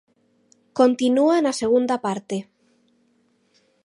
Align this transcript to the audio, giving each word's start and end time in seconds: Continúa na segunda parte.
Continúa 0.79 1.37
na 1.41 1.53
segunda 1.61 1.95
parte. 2.05 2.37